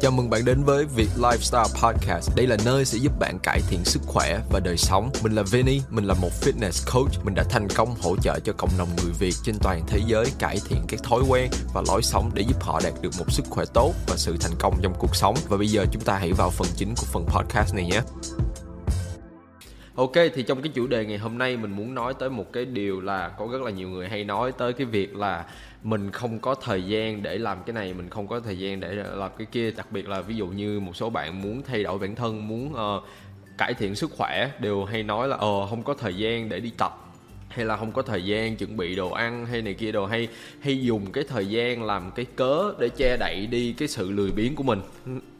[0.00, 2.36] Chào mừng bạn đến với Việt Lifestyle Podcast.
[2.36, 5.10] Đây là nơi sẽ giúp bạn cải thiện sức khỏe và đời sống.
[5.22, 7.24] Mình là Vinny, mình là một fitness coach.
[7.24, 10.26] Mình đã thành công hỗ trợ cho cộng đồng người Việt trên toàn thế giới
[10.38, 13.46] cải thiện các thói quen và lối sống để giúp họ đạt được một sức
[13.50, 15.34] khỏe tốt và sự thành công trong cuộc sống.
[15.48, 18.00] Và bây giờ chúng ta hãy vào phần chính của phần podcast này nhé.
[19.98, 22.64] Ok thì trong cái chủ đề ngày hôm nay mình muốn nói tới một cái
[22.64, 25.44] điều là có rất là nhiều người hay nói tới cái việc là
[25.82, 28.92] mình không có thời gian để làm cái này mình không có thời gian để
[28.92, 29.70] làm cái kia.
[29.70, 32.72] Đặc biệt là ví dụ như một số bạn muốn thay đổi bản thân muốn
[32.72, 33.04] uh,
[33.58, 36.72] cải thiện sức khỏe đều hay nói là ờ không có thời gian để đi
[36.78, 37.07] tập
[37.48, 40.28] hay là không có thời gian chuẩn bị đồ ăn hay này kia đồ hay
[40.60, 44.30] hay dùng cái thời gian làm cái cớ để che đậy đi cái sự lười
[44.30, 44.80] biếng của mình.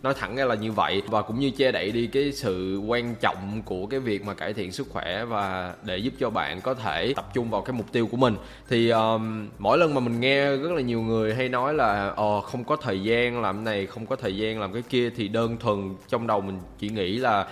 [0.03, 1.03] Nói thẳng ra là như vậy.
[1.07, 4.53] Và cũng như che đậy đi cái sự quan trọng của cái việc mà cải
[4.53, 7.93] thiện sức khỏe và để giúp cho bạn có thể tập trung vào cái mục
[7.93, 8.37] tiêu của mình.
[8.69, 12.41] Thì um, mỗi lần mà mình nghe rất là nhiều người hay nói là ờ
[12.41, 15.57] không có thời gian làm này không có thời gian làm cái kia thì đơn
[15.57, 17.47] thuần trong đầu mình chỉ nghĩ là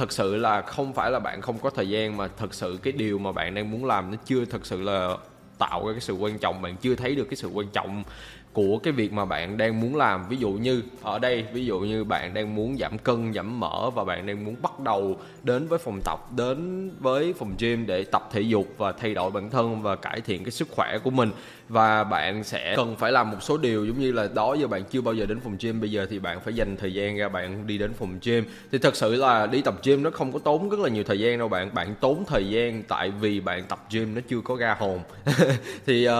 [0.00, 2.92] thật sự là không phải là bạn không có thời gian, mà thật sự cái
[2.92, 5.16] điều mà bạn đang muốn làm nó chưa thật sự là
[5.58, 8.04] tạo ra cái sự quan trọng, bạn chưa thấy được cái sự quan trọng
[8.52, 10.28] của cái việc mà bạn đang muốn làm.
[10.28, 13.90] Ví dụ như ở đây ví dụ như bạn đang muốn giảm cân giảm mỡ
[13.90, 18.04] và bạn đang muốn bắt đầu đến với phòng tập đến với phòng gym để
[18.04, 21.10] tập thể dục và thay đổi bản thân và cải thiện cái sức khỏe của
[21.10, 21.30] mình.
[21.68, 24.82] Và bạn sẽ cần phải làm một số điều giống như là đó giờ bạn
[24.90, 27.28] chưa bao giờ đến phòng gym bây giờ thì bạn phải dành thời gian ra
[27.28, 28.44] bạn đi đến phòng gym.
[28.72, 31.20] Thì thật sự là đi tập gym nó không có tốn rất là nhiều thời
[31.20, 31.74] gian đâu bạn.
[31.74, 35.00] Bạn tốn thời gian tại vì bạn tập gym nó chưa có ra hồn.
[35.86, 36.12] Thì uh,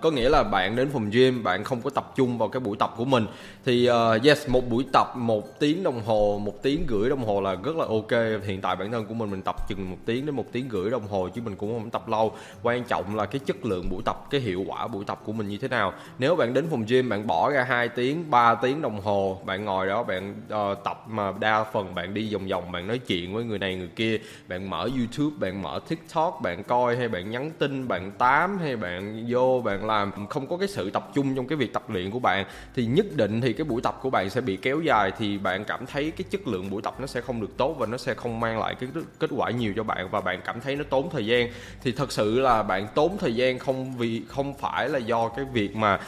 [0.00, 2.60] có nghĩa là bạn đến phòng gym bạn không không có tập trung vào cái
[2.60, 3.26] buổi tập của mình.
[3.64, 7.40] Thì uh, yes một buổi tập một tiếng đồng hồ một tiếng rưỡi đồng hồ
[7.40, 8.42] là rất là ok.
[8.44, 10.90] Hiện tại bản thân của mình mình tập chừng một tiếng đến một tiếng rưỡi
[10.90, 12.32] đồng hồ chứ mình cũng không tập lâu.
[12.62, 15.48] Quan trọng là cái chất lượng buổi tập cái hiệu quả buổi tập của mình
[15.48, 15.92] như thế nào.
[16.18, 19.64] Nếu bạn đến phòng gym bạn bỏ ra 2 tiếng 3 tiếng đồng hồ bạn
[19.64, 23.34] ngồi đó bạn uh, tập mà đa phần bạn đi vòng vòng bạn nói chuyện
[23.34, 27.30] với người này người kia bạn mở youtube bạn mở tiktok bạn coi hay bạn
[27.30, 31.34] nhắn tin bạn tám hay bạn vô bạn làm không có cái sự tập trung
[31.36, 34.10] trong cái việc tập luyện của bạn, thì nhất định thì cái buổi tập của
[34.10, 37.06] bạn sẽ bị kéo dài, thì bạn cảm thấy cái chất lượng buổi tập nó
[37.06, 39.82] sẽ không được tốt và nó sẽ không mang lại cái kết quả nhiều cho
[39.82, 41.48] bạn và bạn cảm thấy nó tốn thời gian.
[41.82, 45.44] Thì thật sự là bạn tốn thời gian không vì, không phải là do cái
[45.52, 46.00] việc mà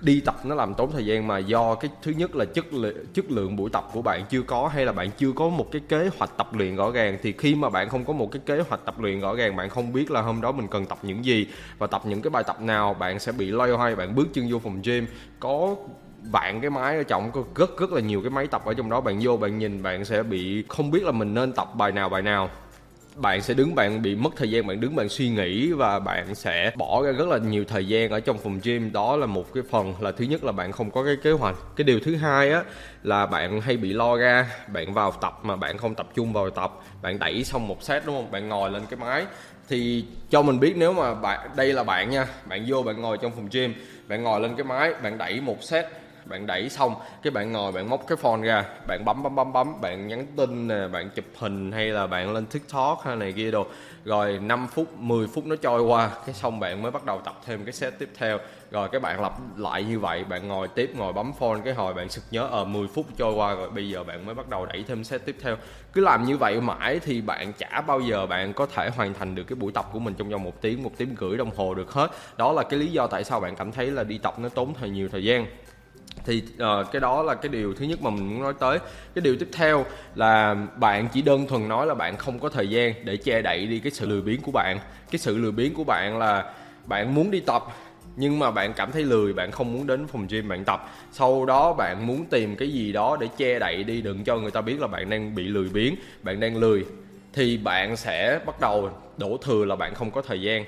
[0.00, 3.06] đi tập nó làm tốn thời gian mà do cái thứ nhất là chất lượng
[3.14, 5.82] chất lượng buổi tập của bạn chưa có, hay là bạn chưa có một cái
[5.88, 8.60] kế hoạch tập luyện rõ ràng, thì khi mà bạn không có một cái kế
[8.60, 11.24] hoạch tập luyện rõ ràng, bạn không biết là hôm đó mình cần tập những
[11.24, 11.46] gì
[11.78, 14.48] và tập những cái bài tập nào, bạn sẽ bị loay hoay, bạn bước chân
[14.50, 15.06] vô phòng gym.
[15.40, 15.76] Có
[16.32, 18.90] vạn cái máy ở trong, có rất rất là nhiều cái máy tập ở trong
[18.90, 21.92] đó, bạn vô bạn nhìn, bạn sẽ bị không biết là mình nên tập bài
[21.92, 22.50] nào bài nào
[23.16, 26.34] bạn sẽ đứng, bạn bị mất thời gian, bạn đứng, bạn suy nghĩ và bạn
[26.34, 28.92] sẽ bỏ ra rất là nhiều thời gian ở trong phòng gym.
[28.92, 31.56] Đó là một cái phần là thứ nhất là bạn không có cái kế hoạch.
[31.76, 32.62] Cái điều thứ hai á,
[33.02, 36.50] là bạn hay bị lo ra, bạn vào tập mà bạn không tập trung vào
[36.50, 36.72] tập.
[37.02, 38.30] Bạn đẩy xong một set, đúng không?
[38.30, 39.26] Bạn ngồi lên cái máy.
[39.68, 42.26] Thì cho mình biết nếu mà bạn, đây là bạn nha.
[42.46, 43.74] Bạn vô bạn ngồi trong phòng gym,
[44.08, 45.86] bạn ngồi lên cái máy, bạn đẩy một set
[46.28, 49.52] bạn đẩy xong cái bạn ngồi bạn móc cái phone ra bạn bấm bấm bấm
[49.52, 53.32] bấm bạn nhắn tin nè bạn chụp hình hay là bạn lên tiktok hay này
[53.32, 53.66] kia đồ.
[54.04, 57.40] Rồi 5 phút 10 phút nó trôi qua cái xong bạn mới bắt đầu tập
[57.46, 58.38] thêm cái set tiếp theo.
[58.70, 61.94] Rồi các bạn lặp lại như vậy bạn ngồi tiếp ngồi bấm phone cái hồi
[61.94, 64.48] bạn sực nhớ ở à, 10 phút trôi qua rồi bây giờ bạn mới bắt
[64.48, 65.56] đầu đẩy thêm set tiếp theo.
[65.92, 69.34] Cứ làm như vậy mãi thì bạn chả bao giờ bạn có thể hoàn thành
[69.34, 71.74] được cái buổi tập của mình trong vòng một tiếng một tiếng rưỡi đồng hồ
[71.74, 72.10] được hết.
[72.36, 74.74] Đó là cái lý do tại sao bạn cảm thấy là đi tập nó tốn
[74.74, 75.46] thời nhiều thời gian
[76.26, 78.78] thì uh, cái đó là cái điều thứ nhất mà mình muốn nói tới.
[79.14, 82.68] Cái điều tiếp theo là bạn chỉ đơn thuần nói là bạn không có thời
[82.68, 84.78] gian để che đậy đi cái sự lười biếng của bạn.
[85.10, 86.52] Cái sự lười biếng của bạn là
[86.84, 87.64] bạn muốn đi tập
[88.16, 90.90] nhưng mà bạn cảm thấy lười bạn không muốn đến phòng gym bạn tập.
[91.12, 94.50] Sau đó bạn muốn tìm cái gì đó để che đậy đi đừng cho người
[94.50, 96.84] ta biết là bạn đang bị lười biếng bạn đang lười
[97.32, 100.64] thì bạn sẽ bắt đầu đổ thừa là bạn không có thời gian.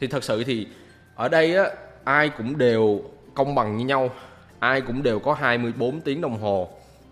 [0.00, 0.66] Thì thật sự thì
[1.14, 1.64] ở đây á
[2.04, 3.02] ai cũng đều
[3.34, 4.10] công bằng như nhau
[4.60, 6.68] ai cũng đều có 24 tiếng đồng hồ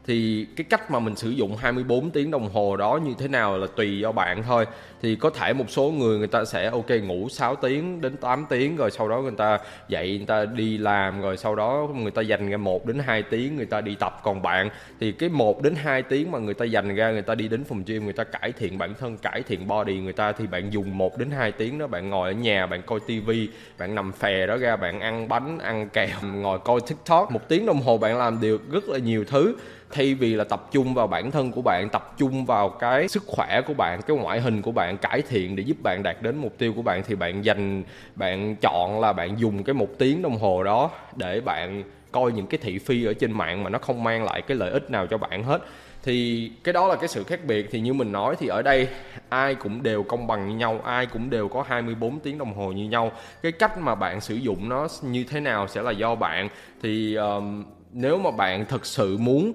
[0.09, 3.59] thì cái cách mà mình sử dụng 24 tiếng đồng hồ đó như thế nào
[3.59, 4.67] là tùy do bạn thôi.
[5.03, 8.47] Thì có thể một số người người ta sẽ, ok, ngủ 6 tiếng đến 8
[8.49, 9.59] tiếng, rồi sau đó người ta
[9.89, 13.23] dậy, người ta đi làm, rồi sau đó người ta dành ra 1 đến 2
[13.23, 14.21] tiếng, người ta đi tập.
[14.25, 14.71] Còn bạn
[15.01, 17.65] thì cái 1 đến 2 tiếng mà người ta dành ra, người ta đi đến
[17.65, 20.73] phòng gym, người ta cải thiện bản thân, cải thiện body người ta, thì bạn
[20.73, 24.13] dùng 1 đến 2 tiếng đó, bạn ngồi ở nhà, bạn coi tivi bạn nằm
[24.13, 27.33] phè đó ra, bạn ăn bánh, ăn kẹo ngồi coi tiktok.
[27.33, 29.55] Một tiếng đồng hồ bạn làm được rất là nhiều thứ
[29.91, 33.23] thay vì là tập trung vào bản thân của bạn tập trung vào cái sức
[33.27, 36.37] khỏe của bạn cái ngoại hình của bạn cải thiện để giúp bạn đạt đến
[36.37, 37.83] mục tiêu của bạn thì bạn dành
[38.15, 42.47] bạn chọn là bạn dùng cái một tiếng đồng hồ đó để bạn coi những
[42.47, 45.07] cái thị phi ở trên mạng mà nó không mang lại cái lợi ích nào
[45.07, 45.63] cho bạn hết.
[46.03, 47.69] Thì cái đó là cái sự khác biệt.
[47.71, 48.89] Thì như mình nói thì ở đây
[49.29, 52.73] ai cũng đều công bằng như nhau ai cũng đều có 24 tiếng đồng hồ
[52.73, 53.13] như nhau.
[53.43, 56.49] Cái cách mà bạn sử dụng nó như thế nào sẽ là do bạn.
[56.83, 59.53] Thì um, nếu mà bạn thực sự muốn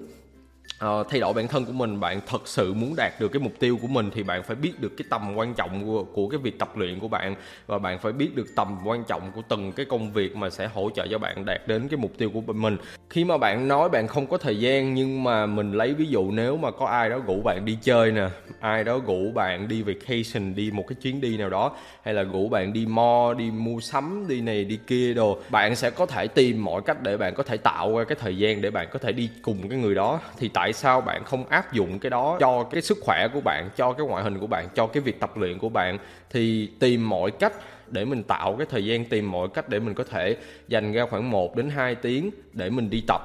[0.84, 3.52] uh, thay đổi bản thân của mình bạn thật sự muốn đạt được cái mục
[3.58, 6.38] tiêu của mình thì bạn phải biết được cái tầm quan trọng của, của cái
[6.38, 7.34] việc tập luyện của bạn.
[7.66, 10.66] Và bạn phải biết được tầm quan trọng của từng cái công việc mà sẽ
[10.66, 12.76] hỗ trợ cho bạn đạt đến cái mục tiêu của mình.
[13.10, 16.30] Khi mà bạn nói bạn không có thời gian nhưng mà mình lấy ví dụ
[16.30, 18.28] nếu mà có ai đó rủ bạn đi chơi nè
[18.60, 22.22] ai đó rủ bạn đi vacation đi một cái chuyến đi nào đó hay là
[22.22, 26.06] rủ bạn đi mo đi mua sắm đi này đi kia đồ bạn sẽ có
[26.06, 28.88] thể tìm mọi cách để bạn có thể tạo ra cái thời gian để bạn
[28.92, 30.20] có thể đi cùng cái người đó.
[30.38, 33.70] Thì tại sao bạn không áp dụng cái đó cho cái sức khỏe của bạn,
[33.76, 35.98] cho cái ngoại hình của bạn, cho cái việc tập luyện của bạn?
[36.30, 37.52] Thì tìm mọi cách
[37.88, 40.36] để mình tạo cái thời gian, tìm mọi cách để mình có thể
[40.68, 43.20] dành ra khoảng 1 đến 2 tiếng để mình đi tập.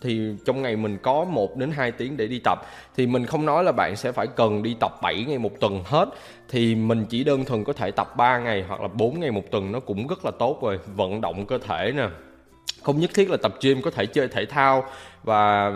[0.00, 2.58] Thì trong ngày mình có 1 đến 2 tiếng để đi tập.
[2.96, 5.82] Thì mình không nói là bạn sẽ phải cần đi tập 7 ngày một tuần
[5.84, 6.08] hết.
[6.48, 9.42] Thì mình chỉ đơn thuần có thể tập 3 ngày hoặc là 4 ngày một
[9.50, 10.78] tuần, nó cũng rất là tốt rồi.
[10.96, 12.08] Vận động cơ thể nè
[12.82, 14.84] không nhất thiết là tập gym có thể chơi thể thao
[15.22, 15.72] và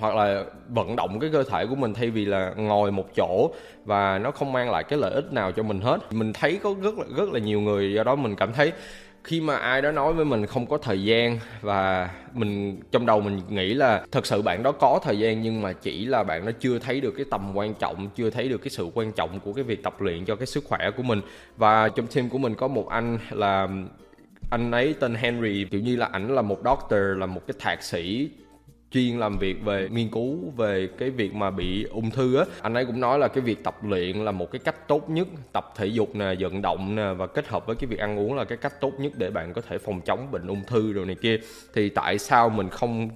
[0.00, 3.50] hoặc là vận động cái cơ thể của mình thay vì là ngồi một chỗ
[3.84, 6.12] và nó không mang lại cái lợi ích nào cho mình hết.
[6.12, 8.72] Mình thấy có rất là rất là nhiều người do đó mình cảm thấy
[9.24, 13.20] khi mà ai đó nói với mình không có thời gian và mình, trong đầu
[13.20, 16.44] mình nghĩ là thật sự bạn đó có thời gian nhưng mà chỉ là bạn
[16.44, 19.40] nó chưa thấy được cái tầm quan trọng, chưa thấy được cái sự quan trọng
[19.40, 21.20] của cái việc tập luyện cho cái sức khỏe của mình.
[21.56, 23.68] Và trong team của mình có một anh là
[24.50, 27.82] anh ấy tên Henry, kiểu như là ảnh là một doctor, là một cái thạc
[27.82, 28.30] sĩ
[28.90, 32.44] chuyên làm việc về nghiên cứu về cái việc mà bị ung thư á.
[32.62, 35.28] Anh ấy cũng nói là cái việc tập luyện là một cái cách tốt nhất,
[35.52, 38.34] tập thể dục nè, vận động nè, và kết hợp với cái việc ăn uống
[38.34, 41.06] là cái cách tốt nhất để bạn có thể phòng chống bệnh ung thư rồi
[41.06, 41.38] này kia.
[41.74, 43.10] Thì tại sao mình không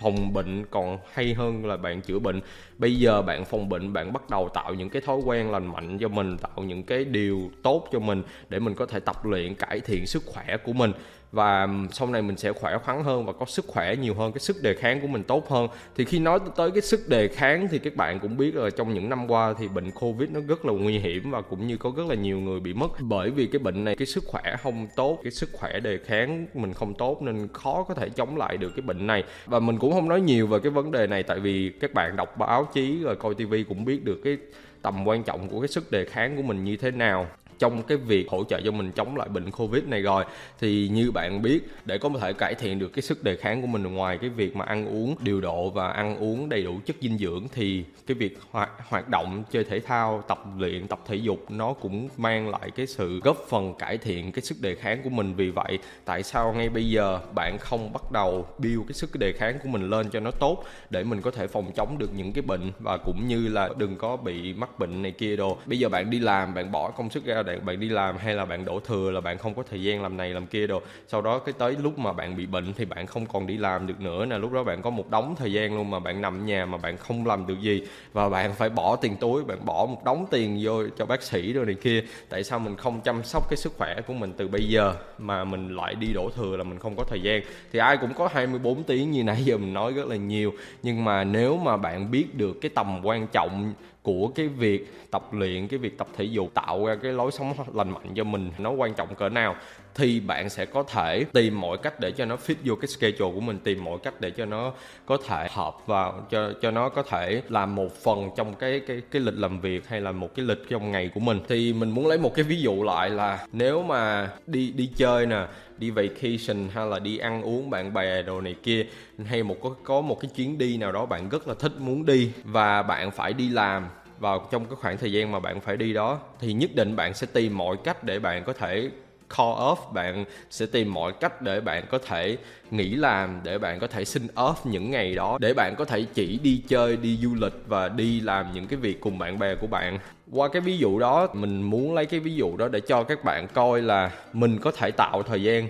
[0.00, 2.40] phòng bệnh còn hay hơn là bạn chữa bệnh?
[2.78, 5.98] Bây giờ bạn phòng bệnh, bạn bắt đầu tạo những cái thói quen lành mạnh
[5.98, 9.54] cho mình, tạo những cái điều tốt cho mình để mình có thể tập luyện,
[9.54, 10.92] cải thiện sức khỏe của mình.
[11.32, 14.40] Và sau này mình sẽ khỏe khoắn hơn và có sức khỏe nhiều hơn, cái
[14.40, 15.68] sức đề kháng của mình tốt hơn.
[15.96, 18.94] Thì khi nói tới cái sức đề kháng thì các bạn cũng biết là trong
[18.94, 21.92] những năm qua thì bệnh covid nó rất là nguy hiểm và cũng như có
[21.96, 22.90] rất là nhiều người bị mất.
[23.00, 26.46] Bởi vì cái bệnh này, cái sức khỏe không tốt, cái sức khỏe đề kháng
[26.54, 29.24] mình không tốt nên khó có thể chống lại được cái bệnh này.
[29.46, 32.16] Và mình cũng không nói nhiều về cái vấn đề này tại vì các bạn
[32.16, 34.38] đọc báo báo chí rồi coi tivi cũng biết được cái
[34.82, 37.26] tầm quan trọng của cái sức đề kháng của mình như thế nào
[37.58, 40.24] trong cái việc hỗ trợ cho mình chống lại bệnh covid này rồi.
[40.60, 43.66] Thì như bạn biết để có thể cải thiện được cái sức đề kháng của
[43.66, 46.96] mình ngoài cái việc mà ăn uống điều độ và ăn uống đầy đủ chất
[47.00, 51.16] dinh dưỡng thì cái việc hoạt, hoạt động chơi thể thao tập luyện tập thể
[51.16, 55.02] dục nó cũng mang lại cái sự góp phần cải thiện cái sức đề kháng
[55.02, 55.34] của mình.
[55.36, 59.32] Vì vậy tại sao ngay bây giờ bạn không bắt đầu build cái sức đề
[59.32, 62.32] kháng của mình lên cho nó tốt để mình có thể phòng chống được những
[62.32, 65.58] cái bệnh và cũng như là đừng có bị mắc bệnh này kia đồ.
[65.66, 68.34] Bây giờ bạn đi làm bạn bỏ công sức ra bạn bạn đi làm hay
[68.34, 70.82] là bạn đổ thừa là bạn không có thời gian làm này làm kia đồ.
[71.08, 73.86] Sau đó cái tới lúc mà bạn bị bệnh thì bạn không còn đi làm
[73.86, 74.38] được nữa nè.
[74.38, 76.96] Lúc đó bạn có một đống thời gian luôn mà bạn nằm nhà mà bạn
[76.96, 77.82] không làm được gì.
[78.12, 81.52] Và bạn phải bỏ tiền túi, bạn bỏ một đống tiền vô cho bác sĩ
[81.52, 82.04] rồi này kia.
[82.28, 85.44] Tại sao mình không chăm sóc cái sức khỏe của mình từ bây giờ mà
[85.44, 87.42] mình lại đi đổ thừa là mình không có thời gian?
[87.72, 90.52] Thì ai cũng có 24 tiếng như nãy giờ mình nói rất là nhiều.
[90.82, 93.74] Nhưng mà nếu mà bạn biết được cái tầm quan trọng
[94.04, 97.52] của cái việc tập luyện, cái việc tập thể dục tạo ra cái lối sống
[97.74, 98.50] lành mạnh cho mình.
[98.58, 99.56] Nó quan trọng cỡ nào?
[99.94, 103.34] Thì bạn sẽ có thể tìm mọi cách để cho nó fit vô cái schedule
[103.34, 104.72] của mình, tìm mọi cách để cho nó
[105.06, 109.02] có thể hợp vào, cho cho nó có thể làm một phần trong cái cái
[109.10, 111.40] cái lịch làm việc hay là một cái lịch trong ngày của mình.
[111.48, 115.26] Thì mình muốn lấy một cái ví dụ lại là nếu mà đi đi chơi
[115.26, 115.46] nè,
[115.78, 118.86] đi vacation hay là đi ăn uống, bạn bè đồ này kia,
[119.26, 122.06] hay một có có một cái chuyến đi nào đó bạn rất là thích muốn
[122.06, 123.86] đi và bạn phải đi làm
[124.18, 127.14] vào trong cái khoảng thời gian mà bạn phải đi đó, thì nhất định bạn
[127.14, 128.90] sẽ tìm mọi cách để bạn có thể
[129.28, 132.36] call off, bạn sẽ tìm mọi cách để bạn có thể
[132.70, 136.04] nghỉ làm, để bạn có thể xin off những ngày đó, để bạn có thể
[136.14, 139.54] chỉ đi chơi, đi du lịch và đi làm những cái việc cùng bạn bè
[139.54, 139.98] của bạn.
[140.30, 143.24] Qua cái ví dụ đó, mình muốn lấy cái ví dụ đó để cho các
[143.24, 145.68] bạn coi là mình có thể tạo thời gian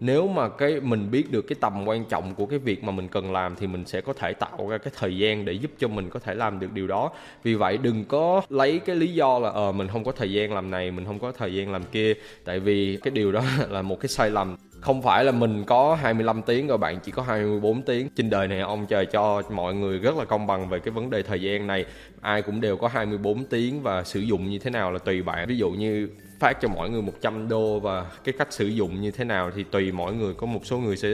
[0.00, 3.08] nếu mà cái mình biết được cái tầm quan trọng của cái việc mà mình
[3.08, 5.88] cần làm thì mình sẽ có thể tạo ra cái thời gian để giúp cho
[5.88, 7.10] mình có thể làm được điều đó.
[7.42, 10.54] Vì vậy đừng có lấy cái lý do là ờ mình không có thời gian
[10.54, 12.14] làm này, mình không có thời gian làm kia.
[12.44, 14.56] Tại vì cái điều đó là một cái sai lầm.
[14.80, 18.08] Không phải là mình có 25 tiếng rồi bạn, chỉ có 24 tiếng.
[18.16, 21.10] Trên đời này ông trời cho mọi người rất là công bằng về cái vấn
[21.10, 21.84] đề thời gian này.
[22.20, 25.48] Ai cũng đều có 24 tiếng và sử dụng như thế nào là tùy bạn.
[25.48, 26.08] Ví dụ như
[26.40, 29.64] phát cho mỗi người 100 đô và cái cách sử dụng như thế nào thì
[29.70, 30.34] tùy mỗi người.
[30.34, 31.08] Có một số người sẽ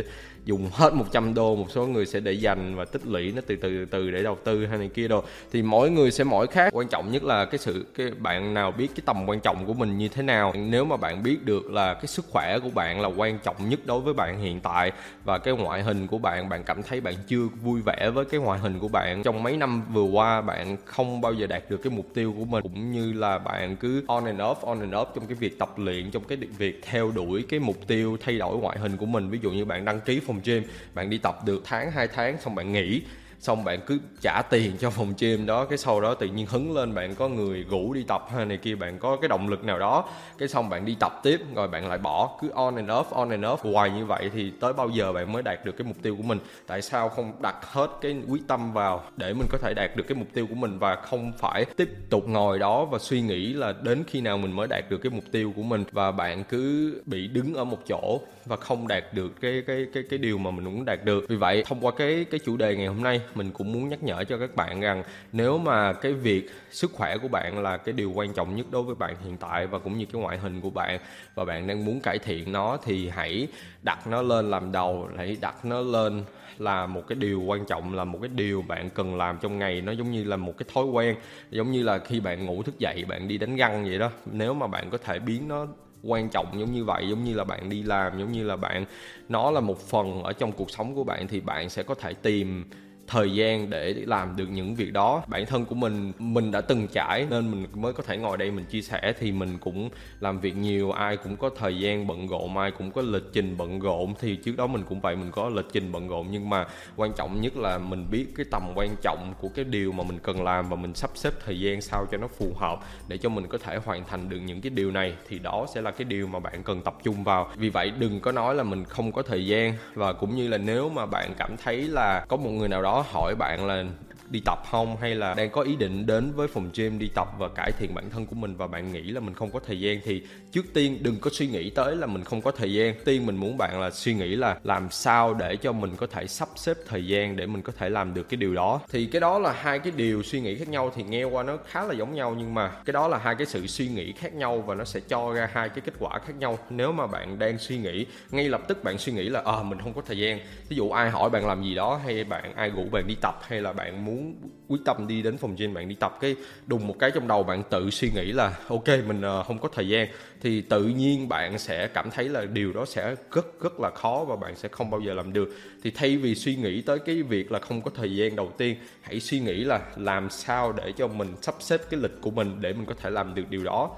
[0.46, 3.56] dùng hết 100 đô, một số người sẽ để dành và tích lũy nó từ
[3.56, 5.22] từ từ từ để đầu tư hay này kia đồ.
[5.52, 6.72] Thì mỗi người sẽ mỗi khác.
[6.72, 9.74] Quan trọng nhất là cái sự, cái bạn nào biết cái tầm quan trọng của
[9.74, 10.52] mình như thế nào.
[10.56, 13.80] Nếu mà bạn biết được là cái sức khỏe của bạn là quan trọng nhất
[13.86, 14.92] đối với bạn hiện tại
[15.24, 18.40] và cái ngoại hình của bạn bạn cảm thấy bạn chưa vui vẻ với cái
[18.40, 19.22] ngoại hình của bạn.
[19.22, 22.44] Trong mấy năm vừa qua, bạn không bao giờ đạt được cái mục tiêu của
[22.44, 22.62] mình.
[22.62, 25.78] Cũng như là bạn cứ on and off, on and off trong cái việc tập
[25.78, 29.30] luyện, trong cái việc theo đuổi cái mục tiêu thay đổi ngoại hình của mình.
[29.30, 30.62] Ví dụ như bạn đăng ký phòng gym
[30.94, 33.02] bạn đi tập được tháng hai tháng xong bạn nghỉ
[33.40, 36.76] xong bạn cứ trả tiền cho phòng gym đó, cái sau đó tự nhiên hứng
[36.76, 39.64] lên, bạn có người rủ đi tập hay này kia, bạn có cái động lực
[39.64, 40.04] nào đó.
[40.38, 43.30] Cái xong bạn đi tập tiếp, rồi bạn lại bỏ, cứ on and off, on
[43.30, 43.72] and off.
[43.72, 46.22] Hoài như vậy thì tới bao giờ bạn mới đạt được cái mục tiêu của
[46.22, 46.38] mình?
[46.66, 50.04] Tại sao không đặt hết cái quyết tâm vào để mình có thể đạt được
[50.08, 53.52] cái mục tiêu của mình và không phải tiếp tục ngồi đó và suy nghĩ
[53.52, 55.84] là đến khi nào mình mới đạt được cái mục tiêu của mình?
[55.92, 60.02] Và bạn cứ bị đứng ở một chỗ và không đạt được cái cái cái
[60.10, 61.24] cái điều mà mình muốn đạt được.
[61.28, 64.02] Vì vậy, thông qua cái cái chủ đề ngày hôm nay mình cũng muốn nhắc
[64.02, 65.02] nhở cho các bạn rằng
[65.32, 68.82] nếu mà cái việc sức khỏe của bạn là cái điều quan trọng nhất đối
[68.82, 70.98] với bạn hiện tại và cũng như cái ngoại hình của bạn
[71.34, 73.48] và bạn đang muốn cải thiện nó, thì hãy
[73.82, 76.24] đặt nó lên làm đầu, hãy đặt nó lên
[76.58, 79.80] là một cái điều quan trọng, là một cái điều bạn cần làm trong ngày.
[79.80, 81.16] Nó giống như là một cái thói quen,
[81.50, 84.10] giống như là khi bạn ngủ thức dậy, bạn đi đánh răng vậy đó.
[84.32, 85.66] Nếu mà bạn có thể biến nó
[86.02, 88.84] quan trọng giống như vậy, giống như là bạn đi làm, giống như là bạn,
[89.28, 92.14] nó là một phần ở trong cuộc sống của bạn, thì bạn sẽ có thể
[92.14, 92.64] tìm
[93.06, 95.22] thời gian để làm được những việc đó.
[95.26, 98.50] Bản thân của mình mình đã từng trải nên mình mới có thể ngồi đây
[98.50, 102.28] mình chia sẻ, thì mình cũng làm việc nhiều, ai cũng có thời gian bận
[102.28, 104.14] rộn, ai cũng có lịch trình bận rộn.
[104.20, 107.12] Thì trước đó mình cũng vậy, mình có lịch trình bận rộn, nhưng mà quan
[107.12, 110.42] trọng nhất là mình biết cái tầm quan trọng của cái điều mà mình cần
[110.42, 113.46] làm và mình sắp xếp thời gian sao cho nó phù hợp để cho mình
[113.46, 115.14] có thể hoàn thành được những cái điều này.
[115.28, 117.48] Thì đó sẽ là cái điều mà bạn cần tập trung vào.
[117.56, 119.74] Vì vậy đừng có nói là mình không có thời gian.
[119.94, 122.95] Và cũng như là nếu mà bạn cảm thấy là có một người nào đó
[123.02, 123.84] hỏi bạn là
[124.30, 124.96] đi tập không?
[124.96, 127.94] Hay là đang có ý định đến với phòng gym đi tập và cải thiện
[127.94, 130.00] bản thân của mình và bạn nghĩ là mình không có thời gian?
[130.04, 132.94] Thì trước tiên đừng có suy nghĩ tới là mình không có thời gian.
[133.04, 136.26] Tiên mình muốn bạn là suy nghĩ là làm sao để cho mình có thể
[136.26, 138.80] sắp xếp thời gian để mình có thể làm được cái điều đó.
[138.88, 141.58] Thì cái đó là hai cái điều suy nghĩ khác nhau thì nghe qua nó
[141.66, 144.34] khá là giống nhau, nhưng mà cái đó là hai cái sự suy nghĩ khác
[144.34, 147.38] nhau và nó sẽ cho ra hai cái kết quả khác nhau nếu mà bạn
[147.38, 148.06] đang suy nghĩ.
[148.30, 150.38] Ngay lập tức bạn suy nghĩ là à mình không có thời gian.
[150.68, 153.40] Ví dụ ai hỏi bạn làm gì đó, hay bạn, ai rủ bạn đi tập,
[153.42, 154.34] hay là bạn muốn muốn
[154.68, 157.42] quyết tâm đi đến phòng gym bạn đi tập cái đùng một cái trong đầu
[157.42, 160.08] bạn tự suy nghĩ là, ok, mình ờ, không có thời gian.
[160.40, 164.24] Thì tự nhiên bạn sẽ cảm thấy là điều đó sẽ rất rất là khó
[164.28, 165.54] và bạn sẽ không bao giờ làm được.
[165.82, 168.76] Thì thay vì suy nghĩ tới cái việc là không có thời gian đầu tiên,
[169.00, 172.60] hãy suy nghĩ là làm sao để cho mình sắp xếp cái lịch của mình
[172.60, 173.96] để mình có thể làm được điều đó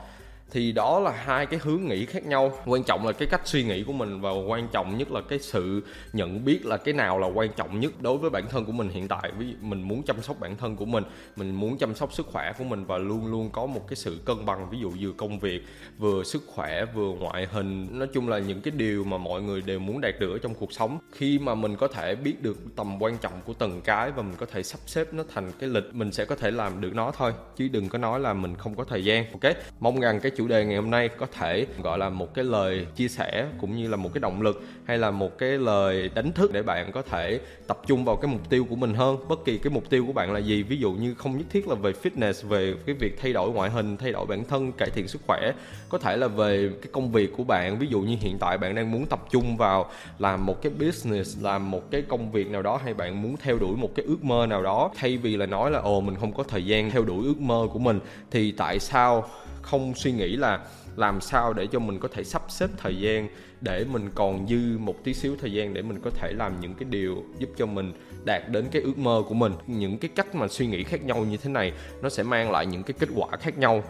[0.50, 2.52] thì đó là hai cái hướng nghĩ khác nhau.
[2.66, 5.38] Quan trọng là cái cách suy nghĩ của mình và quan trọng nhất là cái
[5.38, 8.72] sự nhận biết là cái nào là quan trọng nhất đối với bản thân của
[8.72, 9.32] mình hiện tại.
[9.38, 11.04] Ví mình muốn chăm sóc bản thân của mình
[11.36, 14.18] mình muốn chăm sóc sức khỏe của mình và luôn luôn có một cái sự
[14.24, 15.62] cân bằng, ví dụ vừa công việc,
[15.98, 17.98] vừa sức khỏe, vừa ngoại hình.
[17.98, 20.54] Nói chung là những cái điều mà mọi người đều muốn đạt được ở trong
[20.54, 20.98] cuộc sống.
[21.12, 24.34] Khi mà mình có thể biết được tầm quan trọng của từng cái và mình
[24.38, 27.12] có thể sắp xếp nó thành cái lịch, mình sẽ có thể làm được nó
[27.16, 29.24] thôi, chứ đừng có nói là mình không có thời gian.
[29.32, 32.44] Ok, mong rằng cái chủ đề ngày hôm nay có thể gọi là một cái
[32.44, 36.10] lời chia sẻ cũng như là một cái động lực hay là một cái lời
[36.14, 39.16] đánh thức để bạn có thể tập trung vào cái mục tiêu của mình hơn.
[39.28, 41.68] Bất kỳ cái mục tiêu của bạn là gì, ví dụ như không nhất thiết
[41.68, 44.90] là về fitness, về cái việc thay đổi ngoại hình, thay đổi bản thân, cải
[44.90, 45.52] thiện sức khỏe,
[45.88, 47.78] có thể là về cái công việc của bạn.
[47.78, 51.42] Ví dụ như hiện tại bạn đang muốn tập trung vào làm một cái business,
[51.42, 54.24] làm một cái công việc nào đó hay bạn muốn theo đuổi một cái ước
[54.24, 57.04] mơ nào đó, thay vì là nói là, ồ, mình không có thời gian theo
[57.04, 58.00] đuổi ước mơ của mình.
[58.30, 59.28] Thì tại sao
[59.70, 60.58] không suy nghĩ là
[60.96, 63.28] làm sao để cho mình có thể sắp xếp thời gian
[63.60, 66.74] để mình còn dư một tí xíu thời gian để mình có thể làm những
[66.74, 67.92] cái điều giúp cho mình
[68.24, 69.52] đạt đến cái ước mơ của mình.
[69.66, 71.72] Những cái cách mà suy nghĩ khác nhau như thế này,
[72.02, 73.82] nó sẽ mang lại những cái kết quả khác nhau.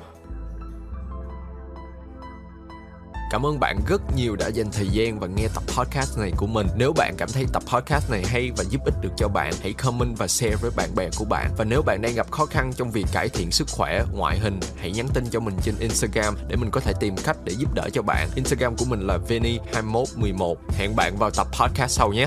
[3.30, 6.47] Cảm ơn bạn rất nhiều đã dành thời gian và nghe tập podcast này của
[6.47, 6.66] mình.
[6.76, 9.73] Nếu bạn cảm thấy tập podcast này hay và giúp ích được cho bạn, hãy
[9.73, 11.50] comment và share với bạn bè của bạn.
[11.56, 14.61] Và nếu bạn đang gặp khó khăn trong việc cải thiện sức khỏe, ngoại hình,
[14.76, 17.75] hãy nhắn tin cho mình trên Instagram để mình có thể tìm cách để giúp
[17.75, 18.28] đỡ cho bạn.
[18.35, 20.54] Instagram của mình là Vini2111.
[20.68, 22.26] Hẹn bạn vào tập podcast sau nhé.